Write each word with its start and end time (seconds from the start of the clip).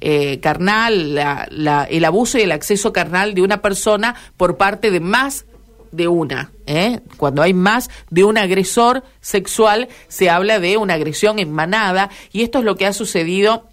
eh, 0.00 0.40
carnal, 0.40 1.18
el 1.88 2.04
abuso 2.04 2.38
y 2.38 2.42
el 2.42 2.52
acceso 2.52 2.92
carnal 2.92 3.34
de 3.34 3.42
una 3.42 3.62
persona 3.62 4.14
por 4.36 4.56
parte 4.56 4.90
de 4.90 5.00
más 5.00 5.46
de 5.92 6.08
una. 6.08 6.50
¿eh? 6.66 7.00
Cuando 7.16 7.42
hay 7.42 7.54
más 7.54 7.90
de 8.10 8.24
un 8.24 8.38
agresor 8.38 9.04
sexual, 9.20 9.88
se 10.08 10.30
habla 10.30 10.58
de 10.58 10.76
una 10.76 10.94
agresión 10.94 11.38
en 11.38 11.52
manada 11.52 12.10
y 12.32 12.42
esto 12.42 12.58
es 12.58 12.64
lo 12.64 12.76
que 12.76 12.86
ha 12.86 12.92
sucedido 12.92 13.68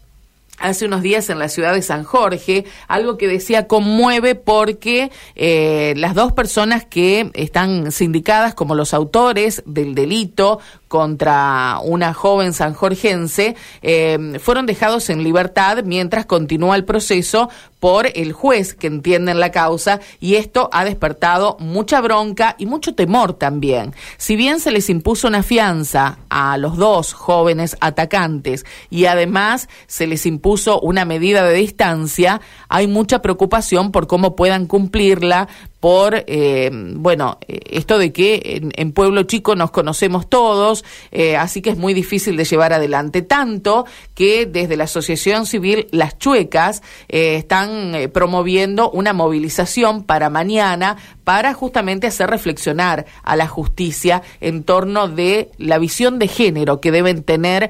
hace 0.60 0.86
unos 0.86 1.02
días 1.02 1.30
en 1.30 1.40
la 1.40 1.48
ciudad 1.48 1.74
de 1.74 1.82
San 1.82 2.04
Jorge, 2.04 2.66
algo 2.88 3.18
que 3.18 3.28
decía 3.28 3.68
conmueve 3.68 4.36
porque 4.36 5.10
eh, 5.36 5.94
las 5.98 6.14
dos 6.16 6.34
personas 6.34 6.86
que 6.86 7.32
están 7.34 7.92
sindicadas 7.92 8.54
como 8.54 8.76
los 8.76 8.94
autores 8.94 9.64
del 9.66 9.96
delito 9.96 10.60
contra 10.90 11.80
una 11.84 12.14
joven 12.14 12.52
sanjorgense 12.52 13.56
eh, 13.82 14.40
fueron 14.42 14.66
dejados 14.66 15.10
en 15.10 15.24
libertad 15.24 15.84
mientras 15.86 16.26
continúa 16.26 16.76
el 16.76 16.84
proceso 16.84 17.50
por 17.80 18.08
el 18.14 18.34
juez 18.34 18.74
que 18.74 18.88
entiende 18.88 19.32
en 19.32 19.40
la 19.40 19.52
causa 19.52 20.02
y 20.20 20.36
esto 20.36 20.70
ha 20.74 20.84
despertado 20.84 21.56
mucha 21.60 22.02
bronca 22.02 22.56
y 22.58 22.66
mucho 22.66 22.94
temor 22.94 23.34
también. 23.34 23.94
Si 24.18 24.36
bien 24.36 24.60
se 24.60 24.72
les 24.72 24.90
impuso 24.90 25.28
una 25.28 25.44
fianza 25.44 26.20
a 26.30 26.58
los 26.58 26.76
dos 26.76 27.14
jóvenes 27.14 27.78
atacantes 27.80 28.66
y 28.90 29.06
además 29.06 29.70
se 29.88 30.08
les 30.08 30.26
impuso 30.26 30.82
una 30.82 31.06
medida 31.06 31.44
de 31.44 31.54
distancia, 31.54 32.42
hay 32.68 32.88
mucha 32.88 33.22
preocupación 33.22 33.92
por 33.92 34.08
cómo 34.08 34.36
puedan 34.36 34.66
cumplirla 34.66 35.48
por, 35.80 36.24
eh, 36.28 36.70
bueno, 36.72 37.38
esto 37.48 37.98
de 37.98 38.12
que 38.12 38.62
en, 38.76 38.92
Pueblo 38.92 39.24
Chico 39.24 39.56
nos 39.56 39.72
conocemos 39.72 40.30
todos, 40.30 40.84
eh, 41.12 41.38
así 41.38 41.62
que 41.62 41.70
es 41.70 41.78
muy 41.78 41.94
difícil 41.94 42.36
de 42.36 42.44
llevar 42.44 42.74
adelante. 42.74 43.22
Tanto 43.22 43.86
que 44.14 44.46
desde 44.46 44.76
la 44.76 44.86
Asociación 44.86 45.46
Civil 45.46 45.88
Las 45.92 46.18
Chuecas 46.18 46.82
eh, 47.08 47.36
están 47.36 47.94
promoviendo 48.12 48.90
una 48.92 49.14
movilización 49.14 50.04
para 50.04 50.30
mañana 50.30 50.98
para 51.24 51.54
justamente 51.54 52.08
hacer 52.08 52.30
reflexionar 52.30 53.06
a 53.24 53.36
la 53.36 53.48
justicia 53.48 54.24
en 54.42 54.64
torno 54.64 55.08
de 55.08 55.52
la 55.58 55.78
visión 55.78 56.18
de 56.18 56.28
género 56.28 56.82
que 56.82 56.92
deben 56.92 57.24
tener, 57.24 57.70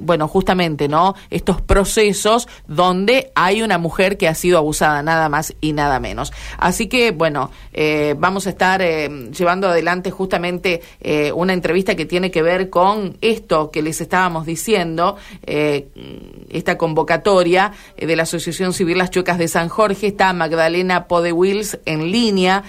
bueno, 0.00 0.26
justamente, 0.26 0.88
¿no? 0.88 1.14
Estos 1.30 1.60
procesos 1.60 2.48
donde 2.66 3.30
hay 3.36 3.62
una 3.62 3.78
mujer 3.78 4.18
que 4.18 4.26
ha 4.26 4.34
sido 4.34 4.58
abusada, 4.58 5.02
nada 5.04 5.28
más 5.28 5.54
y 5.60 5.72
nada 5.72 6.00
menos. 6.00 6.32
Así 6.58 6.81
Así 6.82 6.88
que, 6.88 7.12
bueno, 7.12 7.52
eh, 7.72 8.16
vamos 8.18 8.48
a 8.48 8.50
estar 8.50 8.82
eh, 8.82 9.08
llevando 9.30 9.68
adelante 9.68 10.10
justamente 10.10 10.82
eh, 11.00 11.30
una 11.30 11.52
entrevista 11.52 11.94
que 11.94 12.06
tiene 12.06 12.32
que 12.32 12.42
ver 12.42 12.70
con 12.70 13.16
esto 13.20 13.70
que 13.70 13.82
les 13.82 14.00
estábamos 14.00 14.46
diciendo, 14.46 15.16
esta 15.46 16.76
convocatoria 16.78 17.70
de 17.96 18.16
la 18.16 18.24
Asociación 18.24 18.72
Civil 18.72 18.98
Las 18.98 19.10
Chuecas 19.10 19.38
de 19.38 19.46
San 19.46 19.68
Jorge. 19.68 20.08
Está 20.08 20.32
Magdalena 20.32 21.06
Podewils 21.06 21.78
en 21.84 22.10
línea. 22.10 22.64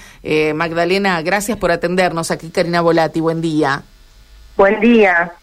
Magdalena, 0.53 1.19
gracias 1.23 1.57
por 1.57 1.71
atendernos. 1.71 2.29
Aquí 2.29 2.49
Karina 2.51 2.81
Volati, 2.81 3.19
buen 3.19 3.41
día. 3.41 3.81
Buen 4.55 4.79
día. 4.79 5.33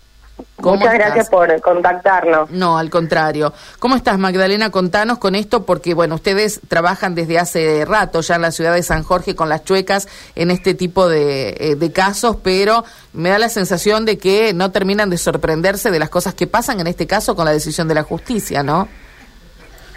Muchas 0.58 0.94
gracias 0.94 1.28
por 1.28 1.60
contactarnos. 1.60 2.50
No, 2.50 2.78
al 2.78 2.91
contrario. 2.91 3.52
¿Cómo 3.78 3.96
estás, 3.96 4.19
Magdalena? 4.19 4.70
Contanos 4.70 5.19
con 5.19 5.34
esto, 5.34 5.64
porque, 5.64 5.94
bueno, 5.94 6.16
ustedes 6.16 6.60
trabajan 6.69 7.14
desde 7.14 7.38
hace 7.38 7.84
rato 7.84 8.20
ya 8.20 8.36
en 8.36 8.42
la 8.42 8.50
ciudad 8.50 8.74
de 8.74 8.82
San 8.82 9.02
Jorge 9.02 9.34
con 9.34 9.48
las 9.48 9.64
chuecas 9.64 10.08
en 10.34 10.50
este 10.50 10.74
tipo 10.74 11.08
de, 11.08 11.50
eh, 11.58 11.77
de 11.77 11.92
casos, 11.92 12.36
pero 12.42 12.84
me 13.12 13.30
da 13.30 13.38
la 13.38 13.48
sensación 13.48 14.05
de 14.05 14.19
que 14.19 14.52
no 14.55 14.70
terminan 14.70 15.10
de 15.10 15.19
sorprenderse 15.19 15.91
de 15.91 15.98
las 15.98 16.10
cosas 16.10 16.34
que 16.34 16.47
pasan, 16.47 16.80
en 16.80 16.86
este 16.86 17.06
caso 17.06 17.34
con 17.34 17.44
la 17.44 17.52
decisión 17.52 17.88
de 17.88 17.94
la 17.94 18.02
justicia, 18.02 18.62
¿no? 18.62 18.88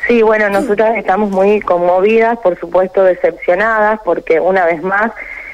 Sí, 0.07 0.21
bueno, 0.21 0.49
nosotras 0.49 0.97
estamos 0.97 1.29
muy 1.29 1.61
conmovidas, 1.61 2.37
por 2.39 2.59
supuesto 2.59 3.03
decepcionadas, 3.03 4.01
porque 4.03 4.39
una 4.39 4.65
vez 4.65 4.83
más 4.83 5.11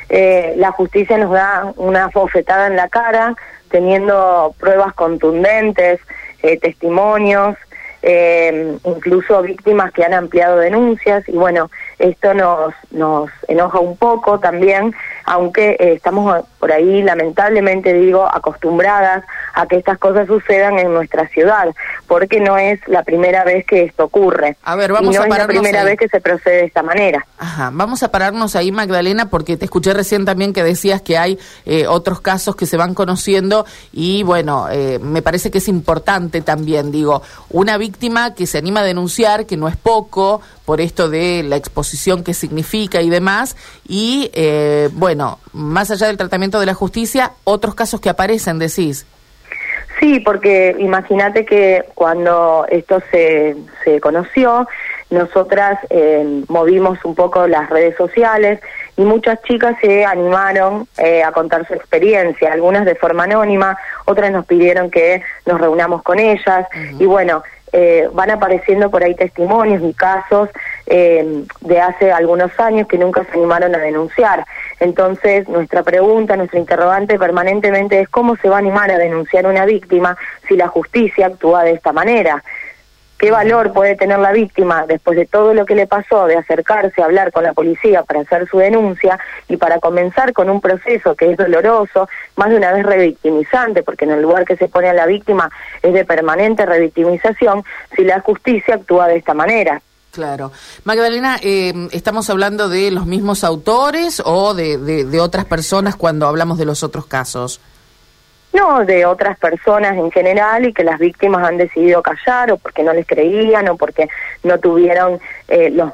eh, 0.09 0.55
la 0.57 0.71
justicia 0.71 1.17
nos 1.19 1.31
da 1.31 1.71
una 1.77 2.07
bofetada 2.07 2.65
en 2.67 2.75
la 2.75 2.87
cara, 2.87 3.35
teniendo 3.69 4.53
pruebas 4.59 4.93
contundentes, 4.93 5.99
eh, 6.43 6.57
testimonios, 6.57 7.55
eh, 8.01 8.77
incluso 8.85 9.41
víctimas 9.41 9.91
que 9.91 10.03
han 10.03 10.13
ampliado 10.13 10.57
denuncias. 10.57 11.27
Y 11.27 11.33
bueno, 11.33 11.69
esto 11.97 12.33
nos, 12.33 12.73
nos 12.91 13.29
enoja 13.47 13.79
un 13.79 13.97
poco 13.97 14.39
también, 14.39 14.95
aunque 15.25 15.71
eh, 15.71 15.93
estamos 15.93 16.45
por 16.59 16.71
ahí 16.71 17.01
lamentablemente 17.03 17.93
digo 17.93 18.25
acostumbradas 18.25 19.23
a 19.53 19.67
que 19.67 19.77
estas 19.77 19.97
cosas 19.97 20.27
sucedan 20.27 20.79
en 20.79 20.93
nuestra 20.93 21.27
ciudad, 21.27 21.73
porque 22.09 22.39
no 22.39 22.57
es 22.57 22.79
la 22.87 23.03
primera 23.03 23.43
vez 23.43 23.65
que 23.67 23.83
esto 23.83 24.05
ocurre. 24.05 24.57
A 24.63 24.75
ver, 24.75 24.91
vamos 24.91 25.13
y 25.13 25.17
no 25.17 25.23
es 25.23 25.29
la 25.29 25.45
primera 25.45 25.83
vez 25.83 25.95
que 25.95 26.07
se 26.09 26.19
procede 26.19 26.55
de 26.55 26.65
esta 26.65 26.81
manera. 26.81 27.23
Ajá, 27.37 27.69
vamos 27.71 28.01
a 28.01 28.09
pararnos 28.09 28.55
ahí, 28.55 28.71
Magdalena, 28.71 29.29
porque 29.29 29.57
te 29.57 29.65
escuché 29.65 29.93
recién 29.93 30.25
también 30.25 30.51
que 30.51 30.63
decías 30.63 31.03
que 31.03 31.19
hay 31.19 31.37
eh, 31.67 31.85
otros 31.85 32.19
casos 32.19 32.55
que 32.55 32.65
se 32.65 32.77
van 32.77 32.95
conociendo 32.95 33.67
y 33.93 34.23
bueno, 34.23 34.67
eh, 34.71 34.97
me 34.99 35.21
parece 35.21 35.51
que 35.51 35.59
es 35.59 35.67
importante 35.67 36.41
también, 36.41 36.91
digo, 36.91 37.21
una 37.51 37.77
víctima 37.77 38.33
que 38.33 38.47
se 38.47 38.57
anima 38.57 38.79
a 38.79 38.83
denunciar, 38.83 39.45
que 39.45 39.55
no 39.55 39.67
es 39.67 39.77
poco, 39.77 40.41
por 40.65 40.81
esto 40.81 41.09
de 41.09 41.43
la 41.43 41.57
exposición 41.57 42.23
que 42.23 42.33
significa 42.33 43.03
y 43.03 43.11
demás, 43.11 43.55
y 43.87 44.31
eh, 44.33 44.89
bueno, 44.93 45.37
más 45.53 45.91
allá 45.91 46.07
del 46.07 46.17
tratamiento 46.17 46.59
de 46.59 46.65
la 46.65 46.73
justicia, 46.73 47.33
otros 47.43 47.75
casos 47.75 48.01
que 48.01 48.09
aparecen, 48.09 48.57
decís. 48.57 49.05
Sí, 49.99 50.19
porque 50.21 50.75
imagínate 50.79 51.45
que 51.45 51.83
cuando 51.93 52.65
esto 52.69 53.01
se, 53.11 53.57
se 53.83 53.99
conoció, 53.99 54.65
nosotras 55.09 55.77
eh, 55.89 56.43
movimos 56.47 57.03
un 57.03 57.15
poco 57.15 57.47
las 57.47 57.69
redes 57.69 57.97
sociales 57.97 58.61
y 58.95 59.01
muchas 59.01 59.41
chicas 59.41 59.75
se 59.81 60.05
animaron 60.05 60.87
eh, 60.97 61.23
a 61.23 61.31
contar 61.31 61.67
su 61.67 61.73
experiencia, 61.73 62.53
algunas 62.53 62.85
de 62.85 62.95
forma 62.95 63.23
anónima, 63.23 63.77
otras 64.05 64.31
nos 64.31 64.45
pidieron 64.45 64.89
que 64.89 65.21
nos 65.45 65.59
reunamos 65.59 66.03
con 66.03 66.19
ellas. 66.19 66.67
Y 66.99 67.05
bueno, 67.05 67.43
eh, 67.73 68.07
van 68.13 68.31
apareciendo 68.31 68.89
por 68.89 69.03
ahí 69.03 69.15
testimonios 69.15 69.83
y 69.83 69.93
casos 69.93 70.49
eh, 70.89 71.43
de 71.61 71.79
hace 71.79 72.11
algunos 72.11 72.51
años 72.59 72.87
que 72.87 72.97
nunca 72.97 73.23
se 73.23 73.37
animaron 73.37 73.75
a 73.75 73.79
denunciar. 73.79 74.45
Entonces, 74.79 75.47
nuestra 75.47 75.83
pregunta, 75.83 76.35
nuestra 76.35 76.59
interrogante 76.59 77.17
permanentemente 77.17 77.99
es 77.99 78.09
cómo 78.09 78.35
se 78.37 78.49
va 78.49 78.57
a 78.57 78.59
animar 78.59 78.91
a 78.91 78.97
denunciar 78.97 79.45
una 79.45 79.65
víctima 79.65 80.17
si 80.47 80.57
la 80.57 80.67
justicia 80.67 81.27
actúa 81.27 81.63
de 81.63 81.71
esta 81.71 81.93
manera 81.93 82.43
qué 83.19 83.31
valor 83.31 83.73
puede 83.73 83.95
tener 83.95 84.17
la 84.17 84.31
víctima 84.31 84.85
después 84.87 85.17
de 85.17 85.25
todo 85.25 85.53
lo 85.53 85.65
que 85.65 85.75
le 85.75 85.85
pasó, 85.85 86.25
de 86.25 86.37
acercarse 86.37 87.01
a 87.01 87.05
hablar 87.05 87.33
con 87.33 87.43
la 87.43 87.53
policía 87.53 88.03
para 88.03 88.21
hacer 88.21 88.47
su 88.47 88.59
denuncia 88.59 89.19
y 89.49 89.57
para 89.57 89.79
comenzar 89.79 90.31
con 90.31 90.49
un 90.49 90.61
proceso 90.61 91.15
que 91.15 91.31
es 91.31 91.37
doloroso, 91.37 92.07
más 92.37 92.49
de 92.49 92.55
una 92.55 92.71
vez 92.71 92.85
revictimizante, 92.85 93.83
porque 93.83 94.05
en 94.05 94.11
el 94.11 94.21
lugar 94.21 94.45
que 94.45 94.55
se 94.55 94.69
pone 94.69 94.87
a 94.87 94.93
la 94.93 95.05
víctima 95.05 95.51
es 95.83 95.93
de 95.93 96.05
permanente 96.05 96.65
revictimización, 96.65 97.63
si 97.95 98.05
la 98.05 98.21
justicia 98.21 98.75
actúa 98.75 99.09
de 99.09 99.17
esta 99.17 99.33
manera. 99.33 99.81
Claro. 100.11 100.51
Magdalena, 100.83 101.37
eh, 101.41 101.73
¿estamos 101.91 102.29
hablando 102.29 102.67
de 102.67 102.91
los 102.91 103.05
mismos 103.05 103.43
autores 103.43 104.21
o 104.25 104.53
de, 104.53 104.77
de 104.77 105.19
otras 105.19 105.45
personas 105.45 105.95
cuando 105.95 106.27
hablamos 106.27 106.57
de 106.57 106.65
los 106.65 106.83
otros 106.83 107.05
casos? 107.05 107.61
No, 108.51 108.83
de 108.83 109.05
otras 109.05 109.37
personas 109.37 109.95
en 109.95 110.09
general 110.11 110.65
y 110.67 110.73
que 110.73 110.83
las 110.83 110.97
víctimas 110.97 111.47
han 111.47 111.57
decidido 111.57 112.01
callar 112.01 112.51
o 112.51 112.57
porque 112.57 112.81
no 112.81 112.93
les 112.93 113.05
creían 113.05 113.69
o 113.69 113.77
porque 113.77 114.09
no 114.43 114.57
tuvieron 114.59 115.19
eh, 115.47 115.69
los, 115.69 115.91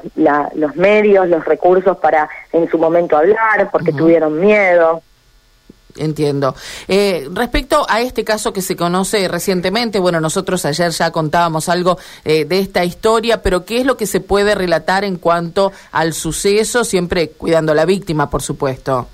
los 0.54 0.74
medios, 0.76 1.28
los 1.28 1.44
recursos 1.44 1.98
para 1.98 2.30
en 2.52 2.68
su 2.70 2.78
momento 2.78 3.16
hablar, 3.18 3.68
porque 3.70 3.92
tuvieron 3.92 4.40
miedo. 4.40 5.02
Entiendo. 5.96 6.54
Eh, 6.88 7.28
respecto 7.32 7.86
a 7.88 8.00
este 8.00 8.24
caso 8.24 8.52
que 8.52 8.62
se 8.62 8.76
conoce 8.76 9.28
recientemente, 9.28 9.98
bueno, 9.98 10.20
nosotros 10.20 10.64
ayer 10.66 10.90
ya 10.90 11.10
contábamos 11.10 11.68
algo 11.68 11.98
eh, 12.24 12.44
de 12.44 12.58
esta 12.58 12.84
historia, 12.84 13.42
pero 13.42 13.64
¿qué 13.64 13.78
es 13.78 13.86
lo 13.86 13.96
que 13.96 14.06
se 14.06 14.20
puede 14.20 14.54
relatar 14.54 15.04
en 15.04 15.16
cuanto 15.16 15.72
al 15.92 16.12
suceso, 16.12 16.84
siempre 16.84 17.30
cuidando 17.30 17.72
a 17.72 17.74
la 17.74 17.84
víctima, 17.84 18.28
por 18.28 18.42
supuesto? 18.42 19.08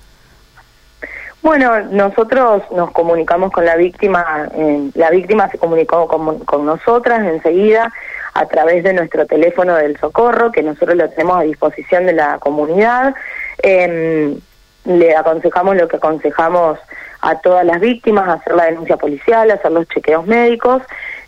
Bueno, 1.43 1.77
nosotros 1.91 2.63
nos 2.71 2.91
comunicamos 2.91 3.51
con 3.51 3.65
la 3.65 3.75
víctima, 3.75 4.47
eh, 4.55 4.89
la 4.95 5.09
víctima 5.09 5.49
se 5.49 5.57
comunicó 5.57 6.07
con, 6.07 6.65
nosotras 6.65 7.19
enseguida 7.27 7.91
a 8.33 8.45
través 8.45 8.81
de 8.85 8.93
nuestro 8.93 9.25
teléfono 9.25 9.75
del 9.75 9.97
socorro, 9.97 10.53
que 10.53 10.63
nosotros 10.63 10.95
lo 10.95 11.09
tenemos 11.09 11.37
a 11.37 11.43
disposición 11.43 12.05
de 12.05 12.13
la 12.13 12.39
comunidad. 12.39 13.13
Em, 13.61 14.39
le 14.85 15.15
aconsejamos 15.15 15.75
lo 15.75 15.87
que 15.87 15.97
aconsejamos 15.97 16.79
a 17.21 17.39
todas 17.39 17.65
las 17.65 17.79
víctimas, 17.79 18.27
hacer 18.27 18.53
la 18.53 18.65
denuncia 18.65 18.97
policial, 18.97 19.49
hacer 19.49 19.71
los 19.71 19.87
chequeos 19.87 20.25
médicos. 20.27 20.81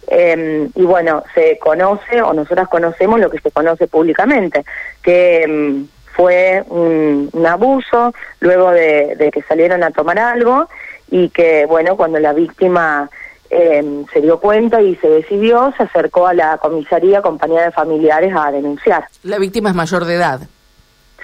Em, 0.08 0.70
y 0.76 0.84
bueno, 0.84 1.24
se 1.34 1.58
conoce 1.58 2.22
o 2.22 2.34
nosotras 2.34 2.68
conocemos 2.68 3.20
lo 3.20 3.30
que 3.30 3.40
se 3.40 3.50
conoce 3.50 3.88
públicamente, 3.88 4.64
que 5.02 5.44
em, 5.44 5.88
fue 6.16 6.64
un, 6.70 7.30
abuso 7.48 8.14
luego 8.40 8.72
de, 8.72 9.30
que 9.34 9.42
salieron 9.44 9.84
a 9.84 9.92
tomar 9.92 10.20
algo 10.20 10.68
y 11.10 11.30
que, 11.30 11.66
bueno, 11.66 11.96
cuando 11.98 12.20
la 12.20 12.34
víctima 12.34 13.10
eh, 13.50 14.04
se 14.14 14.22
dio 14.22 14.40
cuenta 14.40 14.82
y 14.82 14.96
se 14.98 15.08
decidió, 15.10 15.74
se 15.78 15.84
acercó 15.84 16.28
a 16.28 16.34
la 16.34 16.58
comisaría 16.58 17.22
compañía 17.22 17.64
de 17.64 17.72
familiares 17.72 18.34
a 18.36 18.52
denunciar. 18.52 19.08
La 19.24 19.38
víctima 19.40 19.70
es 19.70 19.76
mayor 19.76 20.06
de 20.06 20.16
edad. 20.16 20.42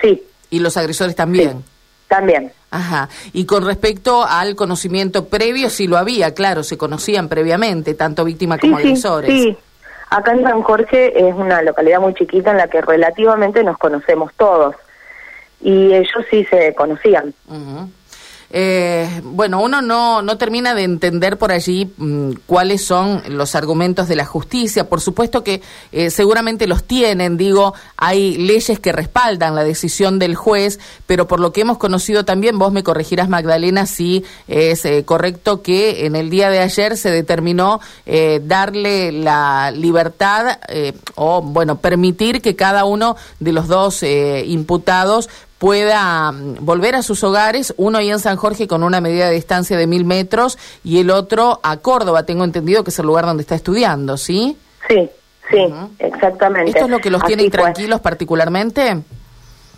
Sí. 0.01 0.23
¿Y 0.49 0.59
los 0.59 0.75
agresores 0.77 1.15
también? 1.15 1.63
También. 2.11 2.51
Ajá. 2.71 3.07
Y 3.31 3.45
con 3.45 3.65
respecto 3.65 4.25
al 4.27 4.55
conocimiento 4.55 5.29
previo, 5.29 5.69
sí 5.69 5.87
lo 5.87 5.97
había, 5.97 6.33
claro, 6.33 6.61
se 6.61 6.77
conocían 6.77 7.29
previamente, 7.29 7.93
tanto 7.93 8.25
víctima 8.25 8.57
como 8.57 8.77
agresores. 8.77 9.31
Sí, 9.31 9.57
acá 10.09 10.33
en 10.33 10.43
San 10.43 10.61
Jorge 10.61 11.17
es 11.17 11.33
una 11.33 11.61
localidad 11.61 12.01
muy 12.01 12.13
chiquita 12.13 12.51
en 12.51 12.57
la 12.57 12.67
que 12.67 12.81
relativamente 12.81 13.63
nos 13.63 13.77
conocemos 13.77 14.33
todos. 14.35 14.75
Y 15.61 15.93
ellos 15.93 16.25
sí 16.29 16.45
se 16.49 16.73
conocían. 16.75 17.33
Eh, 18.53 19.21
bueno, 19.23 19.61
uno 19.61 19.81
no, 19.81 20.21
no 20.21 20.37
termina 20.37 20.75
de 20.75 20.83
entender 20.83 21.37
por 21.37 21.53
allí 21.53 21.89
mm, 21.97 22.31
cuáles 22.45 22.83
son 22.83 23.23
los 23.29 23.55
argumentos 23.55 24.09
de 24.09 24.17
la 24.17 24.25
justicia. 24.25 24.89
Por 24.89 24.99
supuesto 24.99 25.41
que 25.43 25.61
eh, 25.93 26.09
seguramente 26.09 26.67
los 26.67 26.83
tienen, 26.83 27.37
digo, 27.37 27.73
hay 27.95 28.35
leyes 28.35 28.79
que 28.79 28.91
respaldan 28.91 29.55
la 29.55 29.63
decisión 29.63 30.19
del 30.19 30.35
juez, 30.35 30.79
pero 31.07 31.27
por 31.27 31.39
lo 31.39 31.53
que 31.53 31.61
hemos 31.61 31.77
conocido 31.77 32.25
también, 32.25 32.59
vos 32.59 32.73
me 32.73 32.83
corregirás, 32.83 33.29
Magdalena, 33.29 33.85
si 33.85 34.25
es 34.49 34.83
eh, 34.83 35.05
correcto 35.05 35.61
que 35.61 36.05
en 36.05 36.17
el 36.17 36.29
día 36.29 36.49
de 36.49 36.59
ayer 36.59 36.97
se 36.97 37.09
determinó 37.09 37.79
darle 38.43 39.11
la 39.11 39.71
libertad 39.71 40.59
o, 41.15 41.41
bueno, 41.41 41.77
permitir 41.77 42.41
que 42.41 42.55
cada 42.55 42.83
uno 42.83 43.15
de 43.39 43.53
los 43.53 43.67
dos 43.67 44.03
imputados 44.03 45.29
pueda 45.61 46.31
mm, 46.31 46.65
volver 46.65 46.95
a 46.95 47.03
sus 47.03 47.23
hogares, 47.23 47.71
uno 47.77 47.99
ahí 47.99 48.09
en 48.09 48.17
San 48.17 48.35
Jorge 48.35 48.67
con 48.67 48.81
una 48.81 48.99
medida 48.99 49.27
de 49.27 49.35
distancia 49.35 49.77
de 49.77 49.85
mil 49.85 50.05
metros 50.05 50.57
y 50.83 50.99
el 50.99 51.11
otro 51.11 51.59
a 51.61 51.77
Córdoba, 51.77 52.23
tengo 52.23 52.43
entendido 52.43 52.83
que 52.83 52.89
es 52.89 52.97
el 52.97 53.05
lugar 53.05 53.27
donde 53.27 53.41
está 53.41 53.53
estudiando, 53.53 54.17
¿sí? 54.17 54.57
Sí, 54.87 55.07
sí, 55.51 55.71
exactamente. 55.99 56.71
¿Esto 56.71 56.85
es 56.85 56.89
lo 56.89 56.97
que 56.97 57.11
los 57.11 57.23
tiene 57.25 57.43
intranquilos 57.43 57.99
particularmente? 57.99 59.03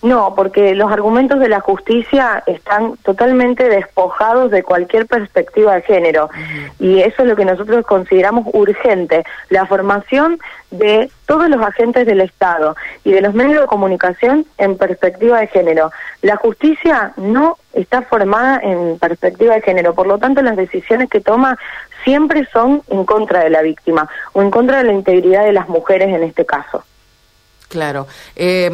No, 0.03 0.35
porque 0.35 0.75
los 0.75 0.91
argumentos 0.91 1.39
de 1.39 1.47
la 1.47 1.61
justicia 1.61 2.43
están 2.45 2.97
totalmente 2.97 3.69
despojados 3.69 4.51
de 4.51 4.61
cualquier 4.61 5.07
perspectiva 5.07 5.75
de 5.75 5.81
género 5.81 6.29
y 6.77 6.99
eso 6.99 7.21
es 7.23 7.29
lo 7.29 7.37
que 7.37 7.45
nosotros 7.45 7.85
consideramos 7.85 8.45
urgente, 8.51 9.23
la 9.49 9.65
formación 9.65 10.39
de 10.71 11.09
todos 11.25 11.47
los 11.49 11.61
agentes 11.61 12.05
del 12.05 12.19
Estado 12.19 12.75
y 13.05 13.13
de 13.13 13.21
los 13.21 13.33
medios 13.33 13.61
de 13.61 13.67
comunicación 13.67 14.45
en 14.57 14.77
perspectiva 14.77 15.39
de 15.39 15.47
género. 15.47 15.89
La 16.21 16.35
justicia 16.35 17.13
no 17.15 17.57
está 17.71 18.01
formada 18.01 18.59
en 18.61 18.99
perspectiva 18.99 19.55
de 19.55 19.61
género, 19.61 19.95
por 19.95 20.07
lo 20.07 20.17
tanto 20.17 20.41
las 20.41 20.57
decisiones 20.57 21.09
que 21.09 21.21
toma 21.21 21.57
siempre 22.03 22.45
son 22.51 22.81
en 22.89 23.05
contra 23.05 23.39
de 23.39 23.49
la 23.49 23.61
víctima 23.61 24.09
o 24.33 24.41
en 24.41 24.51
contra 24.51 24.79
de 24.79 24.83
la 24.83 24.91
integridad 24.91 25.45
de 25.45 25.53
las 25.53 25.69
mujeres 25.69 26.09
en 26.09 26.23
este 26.23 26.45
caso. 26.45 26.83
Claro. 27.73 28.05
Eh, 28.35 28.69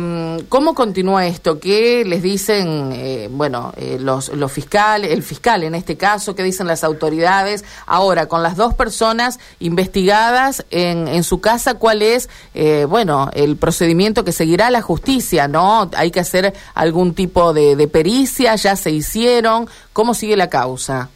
¿Cómo 0.50 0.76
continúa 0.76 1.26
esto? 1.26 1.58
¿Qué 1.58 2.04
les 2.06 2.22
dicen, 2.22 2.92
eh, 2.92 3.30
bueno, 3.32 3.72
eh, 3.78 3.96
los, 3.98 4.28
los 4.28 4.52
fiscales, 4.52 5.14
el 5.14 5.24
fiscal 5.24 5.64
en 5.64 5.74
este 5.74 5.96
caso, 5.96 6.36
qué 6.36 6.44
dicen 6.44 6.68
las 6.68 6.84
autoridades? 6.84 7.64
Ahora, 7.86 8.26
con 8.26 8.44
las 8.44 8.58
dos 8.58 8.74
personas 8.74 9.40
investigadas 9.60 10.66
en, 10.70 11.08
en 11.08 11.24
su 11.24 11.40
casa, 11.40 11.76
¿cuál 11.76 12.02
es, 12.02 12.30
eh, 12.54 12.84
bueno, 12.90 13.30
el 13.32 13.56
procedimiento 13.56 14.26
que 14.26 14.34
seguirá 14.34 14.70
la 14.70 14.82
justicia? 14.82 15.48
¿No? 15.48 15.90
¿Hay 15.96 16.12
que 16.12 16.20
hacer 16.20 16.54
algún 16.74 17.14
tipo 17.16 17.54
de, 17.54 17.78
de 17.78 17.88
pericia? 17.88 18.54
¿Ya 18.56 18.76
se 18.76 18.92
hicieron? 18.92 19.70
¿Cómo 19.94 20.14
sigue 20.14 20.36
la 20.36 20.50
causa? 20.50 21.08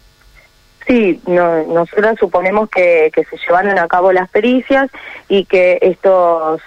Sí, 0.87 1.19
no, 1.27 1.63
nosotros 1.63 2.15
suponemos 2.17 2.69
que, 2.69 3.11
que 3.13 3.25
se 3.25 3.35
llevaron 3.45 3.77
a 3.77 3.89
cabo 3.89 4.13
las 4.13 4.29
pericias 4.29 4.89
y 5.27 5.43
que 5.43 5.79
estos 5.81 6.61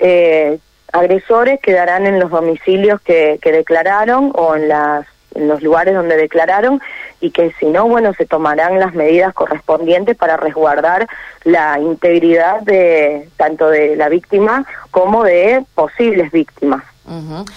eh, 0.00 0.58
agresores 0.92 1.60
quedarán 1.60 2.06
en 2.06 2.18
los 2.18 2.30
domicilios 2.30 3.00
que, 3.00 3.38
declararon 3.42 4.32
o 4.34 4.56
en, 4.56 4.68
las, 4.68 5.06
en 5.34 5.48
los 5.48 5.62
lugares 5.62 5.94
donde 5.94 6.16
declararon 6.16 6.80
y 7.20 7.30
que 7.30 7.52
si 7.58 7.66
no, 7.66 7.86
bueno, 7.86 8.12
se 8.14 8.26
tomarán 8.26 8.80
las 8.80 8.94
medidas 8.94 9.32
correspondientes 9.34 10.16
para 10.16 10.36
resguardar 10.36 11.06
la 11.44 11.78
integridad 11.78 12.60
de 12.62 13.28
tanto 13.36 13.68
de 13.68 13.94
la 13.96 14.08
víctima 14.08 14.66
como 14.90 15.22
de 15.24 15.64
posibles 15.74 16.32
víctimas. 16.32 16.82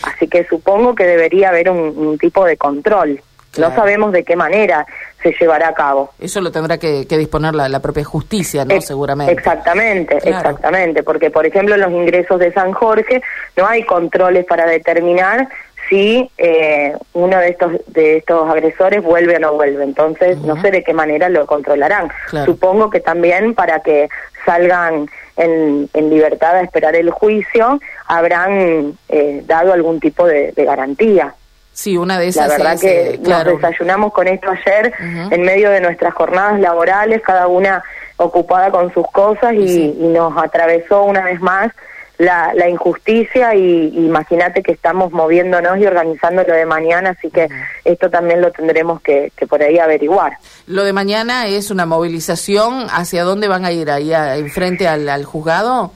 Así 0.01 0.27
que 0.27 0.47
supongo 0.47 0.95
que 0.95 1.03
debería 1.03 1.49
haber 1.49 1.69
un 1.69 2.17
tipo 2.17 2.43
de 2.43 2.57
control. 2.57 3.21
No 3.57 3.73
sabemos 3.75 4.11
de 4.11 4.23
qué 4.23 4.35
manera 4.35 4.87
se 5.23 5.31
llevará 5.39 5.69
a 5.69 5.73
cabo. 5.73 6.11
Eso 6.19 6.41
lo 6.41 6.51
tendrá 6.51 6.77
que, 6.77 7.05
disponer 7.09 7.55
la, 7.55 7.79
propia 7.79 8.03
justicia, 8.03 8.65
¿no? 8.65 8.79
Seguramente. 8.81 9.33
Exactamente, 9.33 10.17
exactamente, 10.17 11.03
porque 11.03 11.31
por 11.31 11.45
ejemplo 11.45 11.75
en 11.75 11.81
los 11.81 11.91
ingresos 11.91 12.39
de 12.39 12.53
San 12.53 12.73
Jorge 12.73 13.21
no 13.57 13.65
hay 13.65 13.83
controles 13.83 14.45
para 14.45 14.65
determinar 14.65 15.49
si 15.89 16.29
eh, 16.37 16.93
uno 17.13 17.37
de 17.37 17.49
estos 17.49 17.71
de 17.87 18.17
estos 18.17 18.49
agresores 18.49 19.03
vuelve 19.03 19.35
o 19.35 19.39
no 19.39 19.53
vuelve. 19.53 19.83
Entonces 19.83 20.37
no 20.39 20.61
sé 20.61 20.71
de 20.71 20.83
qué 20.83 20.93
manera 20.93 21.29
lo 21.29 21.45
controlarán. 21.45 22.09
Supongo 22.45 22.89
que 22.89 22.99
también 22.99 23.53
para 23.53 23.79
que 23.79 24.09
salgan 24.45 25.07
en, 25.35 25.89
en, 25.93 26.09
libertad 26.09 26.55
a 26.55 26.61
esperar 26.61 26.95
el 26.95 27.09
juicio 27.09 27.79
habrán 28.07 28.97
eh, 29.09 29.41
dado 29.45 29.73
algún 29.73 29.99
tipo 29.99 30.25
de 30.25 30.53
garantía. 30.55 31.33
Sí, 31.73 31.97
una 31.97 32.19
de 32.19 32.27
esas. 32.27 32.49
La 32.49 32.57
verdad 32.57 32.79
que 32.79 33.15
eh, 33.15 33.19
nos 33.19 33.45
desayunamos 33.45 34.13
con 34.13 34.27
esto 34.27 34.49
ayer 34.51 34.93
en 35.31 35.41
medio 35.41 35.71
de 35.71 35.81
nuestras 35.81 36.13
jornadas 36.13 36.59
laborales, 36.59 37.21
cada 37.23 37.47
una 37.47 37.83
ocupada 38.17 38.69
con 38.69 38.93
sus 38.93 39.07
cosas 39.11 39.53
y, 39.53 39.93
nos 39.99 40.37
atravesó 40.37 41.03
una 41.03 41.21
vez 41.23 41.41
más 41.41 41.71
la, 42.19 42.53
la 42.53 42.69
injusticia 42.69 43.55
y, 43.55 43.87
imagínate 44.05 44.61
que 44.61 44.71
estamos 44.71 45.11
moviéndonos 45.11 45.79
y 45.79 45.85
organizando 45.87 46.43
lo 46.43 46.53
de 46.53 46.65
mañana, 46.67 47.15
así 47.17 47.31
que 47.31 47.49
esto 47.83 48.11
también 48.11 48.39
lo 48.39 48.51
tendremos 48.51 49.01
que, 49.01 49.31
que, 49.35 49.47
por 49.47 49.63
ahí 49.63 49.79
averiguar. 49.79 50.37
Lo 50.67 50.83
de 50.83 50.93
mañana 50.93 51.47
es 51.47 51.71
una 51.71 51.87
movilización, 51.87 52.85
¿hacia 52.91 53.23
dónde 53.23 53.47
van 53.47 53.65
a 53.65 53.71
ir? 53.71 53.89
¿Ahí 53.89 54.13
enfrente 54.13 54.87
al, 54.87 55.09
al 55.09 55.25
juzgado? 55.25 55.91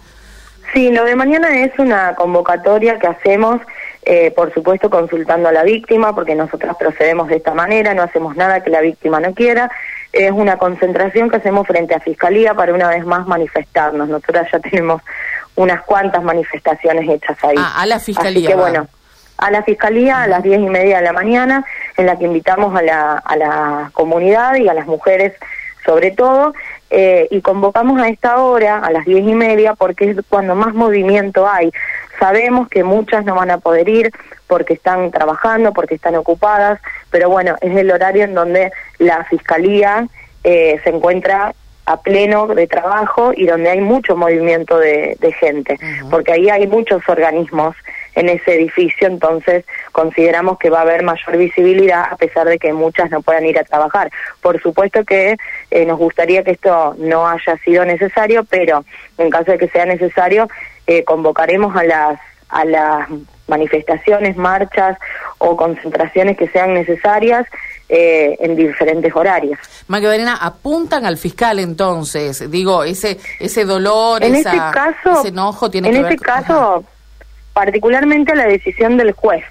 Sí, 0.74 0.92
lo 0.92 1.06
de 1.06 1.16
mañana 1.16 1.64
es 1.64 1.72
una 1.78 2.16
convocatoria 2.16 3.00
que 3.00 3.08
hacemos 3.08 3.62
eh, 4.10 4.32
por 4.32 4.54
supuesto 4.54 4.90
consultando 4.90 5.50
a 5.50 5.52
la 5.52 5.64
víctima, 5.64 6.16
porque 6.16 6.34
nosotros 6.34 6.78
procedemos 6.78 7.28
de 7.28 7.36
esta 7.36 7.54
manera, 7.54 7.94
no 7.94 8.04
hacemos 8.04 8.38
nada 8.38 8.64
que 8.64 8.70
la 8.70 8.80
víctima 8.80 9.20
no 9.20 9.34
quiera. 9.34 9.70
Es 10.14 10.32
una 10.32 10.58
concentración 10.58 11.30
que 11.30 11.36
hacemos 11.36 11.68
frente 11.68 11.94
a 11.94 12.00
Fiscalía 12.00 12.54
para 12.54 12.74
una 12.74 12.88
vez 12.88 13.06
más 13.06 13.28
manifestarnos. 13.28 14.08
Nosotros 14.08 14.48
ya 14.50 14.60
tenemos 14.72 15.02
unas 15.56 15.82
cuantas 15.82 16.24
manifestaciones 16.24 17.10
hechas 17.10 17.38
ahí. 17.44 17.58
Ah, 17.58 17.82
a 17.82 17.86
la 17.86 18.00
Fiscalía. 18.00 18.48
Así 18.48 18.48
que 18.48 18.56
bueno, 18.56 18.88
a 19.40 19.52
la 19.52 19.62
Fiscalía 19.64 20.24
a 20.24 20.28
las 20.28 20.42
diez 20.42 20.62
y 20.62 20.70
media 20.70 21.00
de 21.00 21.04
la 21.04 21.12
mañana, 21.12 21.66
en 21.98 22.06
la 22.06 22.18
que 22.18 22.28
invitamos 22.28 22.74
a 22.80 22.82
la, 22.84 23.18
a 23.18 23.36
la 23.36 23.92
comunidad 23.92 24.56
y 24.56 24.70
a 24.70 24.74
las 24.74 24.88
mujeres 24.88 25.34
sobre 25.86 26.12
todo, 26.12 26.54
eh, 26.90 27.28
y 27.32 27.42
convocamos 27.42 28.02
a 28.02 28.08
esta 28.08 28.38
hora, 28.38 28.80
a 28.80 28.92
las 28.92 29.06
diez 29.06 29.28
y 29.28 29.34
media, 29.34 29.74
porque 29.74 30.12
es 30.12 30.18
cuando 30.30 30.56
más 30.56 30.74
movimiento 30.74 31.48
hay. 31.48 31.72
Sabemos 32.20 32.68
que 32.70 32.84
muchas 32.84 33.26
no 33.26 33.36
van 33.36 33.52
a 33.52 33.58
poder 33.58 33.90
ir 33.90 34.12
porque 34.48 34.74
están 34.74 35.12
trabajando, 35.12 35.74
porque 35.74 35.96
están 35.96 36.16
ocupadas, 36.16 36.80
pero 37.12 37.30
bueno, 37.30 37.56
es 37.62 37.76
el 37.76 37.92
horario 37.92 38.24
en 38.24 38.34
donde 38.34 38.72
la 38.98 39.24
Fiscalía 39.26 40.08
eh, 40.44 40.80
se 40.84 40.90
encuentra 40.90 41.54
a 41.86 42.02
pleno 42.02 42.48
de 42.48 42.68
trabajo 42.68 43.32
y 43.36 43.46
donde 43.46 43.70
hay 43.70 43.80
mucho 43.80 44.16
movimiento 44.16 44.78
de, 44.78 45.18
gente, 45.40 45.80
porque 46.12 46.34
ahí 46.34 46.50
hay 46.50 46.68
muchos 46.68 47.02
organismos 47.08 47.76
en 48.16 48.28
ese 48.28 48.56
edificio, 48.56 49.08
entonces 49.08 49.64
consideramos 49.98 50.60
que 50.60 50.70
va 50.70 50.78
a 50.78 50.82
haber 50.84 51.02
mayor 51.02 51.38
visibilidad 51.38 52.04
a 52.12 52.18
pesar 52.18 52.48
de 52.48 52.60
que 52.60 52.72
muchas 52.72 53.10
no 53.10 53.24
puedan 53.24 53.48
ir 53.48 53.58
a 53.58 53.64
trabajar. 53.64 54.12
Por 54.42 54.62
supuesto 54.62 55.04
que 55.04 55.38
eh, 55.72 55.86
nos 55.88 55.98
gustaría 55.98 56.44
que 56.44 56.52
esto 56.52 56.96
no 57.00 57.28
haya 57.28 57.58
sido 57.66 57.84
necesario, 57.84 58.44
pero 58.44 58.86
en 59.18 59.32
caso 59.32 59.54
de 59.54 59.58
que 59.58 59.68
sea 59.70 59.88
necesario, 59.88 60.48
eh, 60.86 61.04
convocaremos 61.04 61.76
a 61.76 61.84
las, 61.84 62.20
a 62.50 62.64
las 62.66 63.10
manifestaciones, 63.48 64.38
marchas 64.38 65.00
o 65.40 65.58
concentraciones 65.58 66.38
que 66.38 66.48
sean 66.50 66.76
necesarias 66.76 67.48
eh, 67.90 68.38
en 68.40 68.56
diferentes 68.56 69.16
horarios. 69.16 69.58
Magdalena, 69.88 70.38
apuntan 70.40 71.08
al 71.08 71.18
fiscal 71.18 71.58
entonces, 71.58 72.52
digo, 72.52 72.84
ese 72.84 73.18
ese 73.40 73.66
dolor, 73.66 74.24
en 74.24 74.36
ese 74.36 74.58
caso, 74.58 75.22
ese 75.22 75.30
enojo 75.30 75.72
tiene 75.72 75.88
en 75.88 75.96
que 75.96 76.02
ver 76.04 76.12
En 76.12 76.18
caso, 76.20 76.84
particularmente 77.54 78.36
la 78.36 78.46
decisión 78.46 78.96
del 78.98 79.14
juez. 79.14 79.44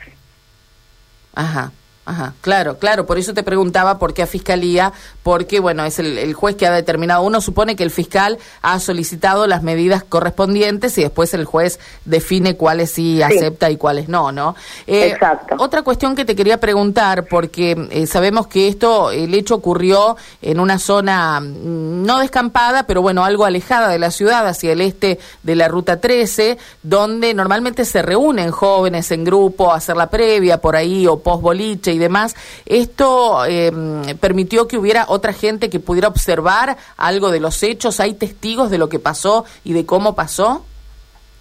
Ajá. 1.37 1.71
Ajá, 2.07 2.35
claro, 2.41 2.79
claro, 2.79 3.05
por 3.05 3.19
eso 3.19 3.35
te 3.35 3.43
preguntaba 3.43 3.99
por 3.99 4.15
qué 4.15 4.23
a 4.23 4.29
Fiscalía, 4.29 4.93
porque 5.25 5.59
bueno, 5.59 5.85
es 5.85 5.99
el, 5.99 6.35
juez 6.35 6.55
que 6.55 6.65
ha 6.65 6.71
determinado, 6.71 7.23
uno 7.25 7.41
supone 7.41 7.75
que 7.75 7.83
el 7.83 7.91
fiscal 7.91 8.39
ha 8.63 8.79
solicitado 8.79 9.49
las 9.49 9.65
medidas 9.65 10.05
correspondientes 10.05 10.97
y 10.99 11.03
después 11.03 11.35
el 11.35 11.45
juez 11.45 11.81
define 12.05 12.57
cuáles 12.57 12.93
sí, 12.93 13.23
acepta 13.23 13.73
y 13.73 13.77
cuáles 13.77 14.09
no, 14.09 14.31
¿no? 14.31 14.55
Eh, 14.87 15.09
Exacto. 15.09 15.57
Otra 15.59 15.83
cuestión 15.83 16.15
que 16.15 16.25
te 16.25 16.37
quería 16.37 16.61
preguntar, 16.61 17.27
porque 17.27 17.89
eh, 17.91 18.07
sabemos 18.07 18.47
que 18.47 18.69
esto, 18.69 19.11
el 19.11 19.35
hecho 19.35 19.57
ocurrió 19.57 20.17
en 20.43 20.61
una 20.61 20.79
zona 20.79 21.41
mm, 21.41 22.05
no 22.07 22.21
descampada, 22.21 22.85
pero 22.85 23.03
bueno, 23.03 23.25
algo 23.25 23.45
alejada 23.45 23.89
de 23.89 23.99
la 23.99 24.13
ciudad, 24.13 24.47
hacia 24.47 24.71
el 24.71 24.81
este 24.81 25.19
de 25.43 25.57
la 25.57 25.67
Ruta 25.67 26.01
13, 26.01 26.57
donde 26.85 27.35
normalmente 27.35 27.85
se 27.85 28.01
reúnen 28.01 28.53
jóvenes 28.53 29.11
en 29.11 29.25
grupo 29.25 29.73
a 29.73 29.79
hacer 29.79 29.97
la 29.97 30.09
previa 30.09 30.61
por 30.61 30.77
ahí 30.77 31.05
o 31.09 31.19
post 31.19 31.43
boliche 31.43 31.96
y 31.97 31.99
demás, 31.99 32.37
¿esto 32.67 33.45
em, 33.47 34.17
permitió 34.19 34.69
que 34.69 34.79
hubiera 34.79 35.07
otra 35.09 35.33
gente 35.33 35.69
que 35.71 35.81
pudiera 35.81 36.09
observar 36.09 36.77
algo 36.97 37.31
de 37.31 37.41
los 37.41 37.63
hechos? 37.63 38.01
¿Hay 38.01 38.15
testigos 38.15 38.71
de 38.71 38.79
lo 38.79 38.89
que 38.89 38.99
pasó 38.99 39.45
y 39.65 39.73
de 39.73 39.85
cómo 39.85 40.15
pasó? 40.15 40.65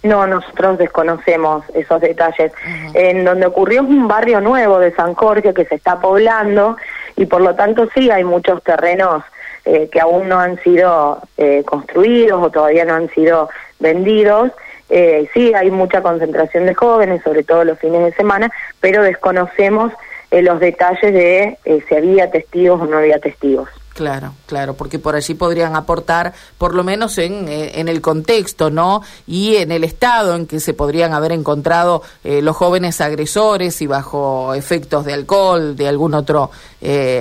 No, 0.02 0.26
nosotros 0.26 0.78
desconocemos 0.78 1.64
esos 1.74 2.00
detalles. 2.00 2.52
En 2.94 3.24
donde 3.24 3.46
ocurrió 3.46 3.82
es 3.82 3.88
un 3.88 4.06
barrio 4.06 4.40
nuevo 4.40 4.78
de 4.78 4.94
San 4.94 5.14
Jorge 5.14 5.52
que 5.52 5.64
se 5.64 5.74
está 5.74 6.00
poblando 6.00 6.76
y 7.16 7.26
por 7.26 7.40
lo 7.40 7.54
tanto 7.54 7.88
sí 7.94 8.10
hay 8.10 8.22
muchos 8.22 8.62
terrenos 8.62 9.24
eh, 9.64 9.88
que 9.90 10.00
aún 10.00 10.28
no 10.28 10.38
han 10.38 10.62
sido 10.62 11.20
eh, 11.36 11.64
construidos 11.64 12.40
o 12.40 12.50
todavía 12.50 12.84
no 12.84 12.94
han 12.94 13.08
sido 13.10 13.48
vendidos. 13.80 14.52
Eh, 14.88 15.28
sí, 15.34 15.52
hay 15.54 15.72
mucha 15.72 16.02
concentración 16.02 16.66
de 16.66 16.74
jóvenes, 16.74 17.22
sobre 17.24 17.42
todo 17.42 17.64
los 17.64 17.78
fines 17.78 18.04
de 18.04 18.12
semana, 18.12 18.52
pero 18.80 19.02
desconocemos 19.02 19.92
eh, 20.36 20.42
los 20.42 20.60
detalles 20.60 21.12
de 21.14 21.58
eh, 21.64 21.84
si 21.88 21.94
había 21.94 22.30
testigos 22.30 22.80
o 22.80 22.86
no 22.86 22.98
había 22.98 23.18
testigos. 23.18 23.68
Claro, 23.94 24.34
claro, 24.44 24.74
porque 24.74 24.98
por 24.98 25.16
allí 25.16 25.32
podrían 25.32 25.74
aportar, 25.74 26.34
por 26.58 26.74
lo 26.74 26.84
menos 26.84 27.16
en, 27.16 27.48
eh, 27.48 27.80
en 27.80 27.88
el 27.88 28.02
contexto, 28.02 28.68
¿no? 28.68 29.00
Y 29.26 29.56
en 29.56 29.72
el 29.72 29.84
estado 29.84 30.36
en 30.36 30.46
que 30.46 30.60
se 30.60 30.74
podrían 30.74 31.14
haber 31.14 31.32
encontrado 31.32 32.02
los 32.22 32.54
jóvenes 32.54 33.00
agresores 33.00 33.80
y 33.80 33.86
bajo 33.86 34.52
efectos 34.52 35.06
de 35.06 35.14
alcohol, 35.14 35.74
de 35.76 35.88
algún 35.88 36.12
otro, 36.12 36.50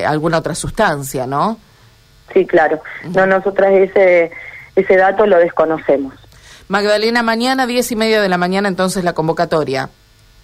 alguna 0.06 0.40
otra 0.40 0.54
sustancia, 0.54 1.26
¿no? 1.26 1.58
Sí, 2.34 2.46
claro. 2.46 2.82
No, 3.16 3.26
nosotras 3.26 3.72
ese, 3.72 4.32
ese 4.76 4.98
dato 4.98 5.26
lo 5.26 5.38
desconocemos. 5.38 6.14
Magdalena, 6.68 7.24
mañana, 7.24 7.68
diez 7.68 7.90
y 7.92 7.96
media 7.96 8.22
de 8.22 8.28
la 8.28 8.38
mañana, 8.38 8.68
entonces 8.68 9.06
la 9.06 9.14
convocatoria. 9.14 9.90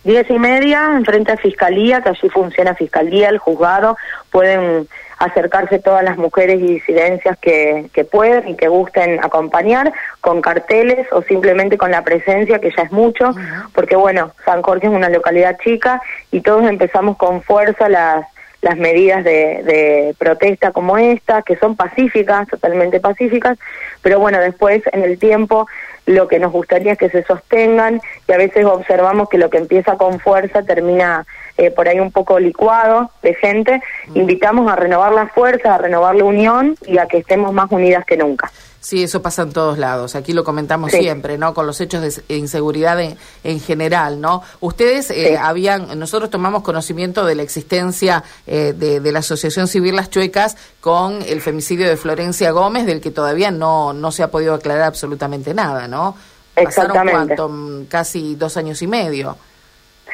Diez 0.04 0.30
y 0.32 0.40
media, 0.40 0.96
enfrente 0.96 1.32
a 1.32 1.38
Fiscalía, 1.38 2.02
que 2.02 2.10
allí 2.10 2.30
funciona 2.30 2.74
Fiscalía, 2.74 3.30
el 3.30 3.38
juzgado, 3.38 3.98
pueden 4.32 4.88
acercarse 5.20 5.78
todas 5.78 6.04
las 6.04 6.18
mujeres 6.18 6.60
y 6.60 6.66
disidencias 6.66 7.38
que, 7.38 7.88
que 7.94 8.04
pueden 8.04 8.50
y 8.50 8.56
que 8.56 8.68
gusten 8.68 9.24
acompañar 9.24 9.94
con 10.20 10.42
carteles 10.42 11.08
o 11.12 11.22
simplemente 11.22 11.78
con 11.78 11.92
la 11.92 12.04
presencia, 12.04 12.58
que 12.58 12.72
ya 12.76 12.84
es 12.84 12.92
mucho, 12.92 13.36
porque 13.76 13.96
bueno, 13.96 14.32
San 14.44 14.64
Jorge 14.64 14.88
es 14.88 14.94
una 14.94 15.10
localidad 15.10 15.60
chica 15.64 16.02
y 16.32 16.42
todos 16.42 16.68
empezamos 16.68 17.18
con 17.18 17.44
fuerza 17.44 17.88
las 17.88 18.26
las 18.62 18.78
medidas 18.78 19.24
de, 19.24 19.64
de, 19.64 20.16
protesta 20.18 20.72
como 20.72 20.98
esta, 20.98 21.42
que 21.42 21.58
son 21.58 21.76
pacíficas, 21.76 22.48
totalmente 22.48 23.00
pacíficas, 23.00 23.58
pero 24.02 24.20
bueno, 24.20 24.40
después 24.40 24.84
en 24.92 25.04
el 25.04 25.18
tiempo 25.18 25.68
lo 26.06 26.28
que 26.28 26.40
nos 26.40 26.52
gustaría 26.52 26.94
es 26.94 26.98
que 26.98 27.10
se 27.10 27.24
sostengan 27.24 28.02
y 28.28 28.32
a 28.32 28.38
veces 28.38 28.66
observamos 28.66 29.30
que 29.30 29.38
lo 29.38 29.50
que 29.50 29.58
empieza 29.58 29.98
con 29.98 30.20
fuerza 30.20 30.64
termina 30.64 31.26
eh, 31.62 31.70
por 31.70 31.88
ahí 31.88 32.00
un 32.00 32.12
poco 32.12 32.40
licuado 32.40 33.12
de 33.22 33.36
gente. 33.36 33.84
Invitamos 34.16 34.72
a 34.72 34.76
renovar 34.76 35.14
la 35.14 35.28
fuerza, 35.28 35.76
a 35.76 35.78
renovar 35.78 36.16
la 36.16 36.24
unión 36.24 36.76
y 36.88 36.98
a 36.98 37.06
que 37.06 37.20
estemos 37.20 37.54
más 37.54 37.72
unidas 37.72 38.04
que 38.04 38.18
nunca. 38.18 38.52
Sí, 38.80 39.04
eso 39.04 39.22
pasa 39.22 39.44
en 39.44 39.54
todos 39.54 39.78
lados. 39.78 40.16
Aquí 40.16 40.34
lo 40.34 40.44
comentamos 40.44 40.92
siempre, 40.92 41.38
¿no? 41.38 41.54
Con 41.54 41.68
los 41.68 41.80
hechos 41.80 42.02
de 42.28 42.36
inseguridad 42.36 43.00
en, 43.00 43.60
general, 43.60 44.20
¿no? 44.20 44.42
Ustedes 44.60 45.12
eh, 45.12 45.38
habían, 45.38 46.00
nosotros 46.00 46.32
tomamos 46.32 46.64
conocimiento 46.64 47.24
de 47.24 47.36
la 47.36 47.44
existencia 47.44 48.24
eh, 48.48 48.74
de, 48.76 49.12
la 49.12 49.20
Asociación 49.20 49.68
Civil 49.68 49.96
Las 49.96 50.10
Chuecas 50.10 50.58
con 50.80 51.22
el 51.22 51.42
femicidio 51.42 51.88
de 51.88 51.96
Florencia 51.96 52.50
Gómez, 52.50 52.88
del 52.88 53.02
que 53.02 53.12
todavía 53.12 53.52
no, 53.52 53.94
no 53.94 54.12
se 54.12 54.24
ha 54.24 54.32
podido 54.32 54.56
aclarar 54.56 54.86
absolutamente 54.86 55.54
nada, 55.54 55.88
¿no? 55.88 56.16
Exactamente. 56.56 57.36
Pasaron 57.36 57.86
casi 57.88 58.34
dos 58.34 58.58
años 58.58 58.82
y 58.82 58.88
medio. 58.88 59.38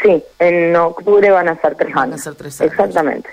Sí, 0.01 0.23
en 0.39 0.75
octubre 0.75 1.31
van 1.31 1.49
a 1.49 1.59
ser 1.59 1.75
tres 1.75 1.87
años. 1.87 1.95
Van 1.95 2.13
a 2.13 2.17
ser 2.17 2.35
tres 2.35 2.61
años. 2.61 2.73
Exactamente. 2.73 3.29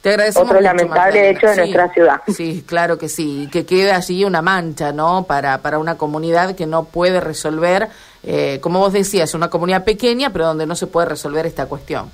Te 0.00 0.10
agradecemos 0.10 0.48
Otro 0.48 0.60
lamentable 0.60 1.30
hecho 1.30 1.48
de 1.48 1.56
nuestra 1.56 1.92
ciudad. 1.92 2.20
Sí, 2.28 2.64
claro 2.66 2.96
que 2.96 3.08
sí, 3.08 3.48
que 3.50 3.66
quede 3.66 3.92
allí 3.92 4.24
una 4.24 4.40
mancha, 4.40 4.92
¿no? 4.92 5.24
Para, 5.24 5.58
para 5.58 5.78
una 5.78 5.96
comunidad 5.96 6.54
que 6.54 6.66
no 6.66 6.84
puede 6.84 7.20
resolver, 7.20 7.88
eh, 8.22 8.58
como 8.62 8.78
vos 8.78 8.92
decías, 8.92 9.34
una 9.34 9.50
comunidad 9.50 9.84
pequeña, 9.84 10.30
pero 10.32 10.46
donde 10.46 10.66
no 10.66 10.76
se 10.76 10.86
puede 10.86 11.08
resolver 11.08 11.44
esta 11.46 11.66
cuestión. 11.66 12.10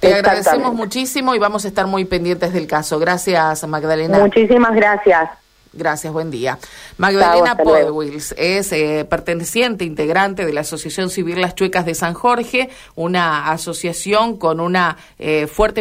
Te 0.00 0.14
agradecemos 0.14 0.72
muchísimo 0.72 1.34
y 1.34 1.38
vamos 1.38 1.66
a 1.66 1.68
estar 1.68 1.86
muy 1.86 2.06
pendientes 2.06 2.54
del 2.54 2.66
caso. 2.66 2.98
Gracias, 2.98 3.66
Magdalena. 3.68 4.18
Muchísimas 4.18 4.74
gracias. 4.74 5.28
Gracias, 5.72 6.12
buen 6.12 6.32
día. 6.32 6.58
Magdalena 6.98 7.56
Podwils 7.56 8.34
es 8.36 8.72
eh, 8.72 9.06
perteneciente, 9.08 9.84
integrante 9.84 10.44
de 10.44 10.52
la 10.52 10.62
Asociación 10.62 11.10
Civil 11.10 11.40
Las 11.40 11.54
Chuecas 11.54 11.86
de 11.86 11.94
San 11.94 12.12
Jorge, 12.12 12.70
una 12.96 13.52
asociación 13.52 14.36
con 14.36 14.58
una 14.58 14.96
eh, 15.20 15.46
fuerte 15.46 15.78